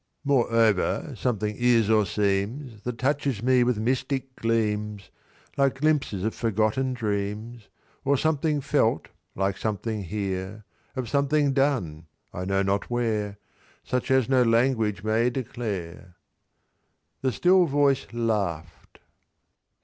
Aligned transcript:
"Moreover, 0.23 1.13
something 1.15 1.55
is 1.59 1.87
or 1.87 2.07
seems, 2.07 2.81
That 2.81 2.97
touches 2.97 3.43
me 3.43 3.63
with 3.63 3.77
mystic 3.77 4.35
gleams, 4.35 5.11
Like 5.57 5.79
glimpses 5.79 6.23
of 6.23 6.33
forgotten 6.33 6.95
dreams— 6.95 7.69
"Of 8.03 8.19
something 8.19 8.61
felt, 8.61 9.09
like 9.35 9.57
something 9.57 10.01
here; 10.05 10.63
Of 10.95 11.07
something 11.07 11.53
done, 11.53 12.07
I 12.33 12.45
know 12.45 12.63
not 12.63 12.89
where; 12.89 13.37
Such 13.83 14.09
as 14.09 14.27
no 14.27 14.41
language 14.41 15.03
may 15.03 15.29
declare." 15.29 16.15
The 17.21 17.31
still 17.31 17.67
voice 17.67 18.07
laugh'd. 18.11 18.97